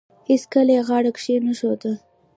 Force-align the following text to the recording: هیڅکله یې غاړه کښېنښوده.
هیڅکله 0.29 0.71
یې 0.77 0.81
غاړه 0.87 1.11
کښېنښوده. 1.17 1.91